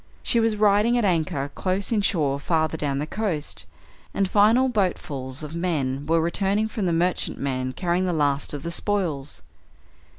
[0.23, 3.67] She was riding at anchor close inshore farther down the coast,
[4.15, 8.71] and final boatfuls of men were returning from the merchantman carrying the last of the
[8.71, 9.43] spoils.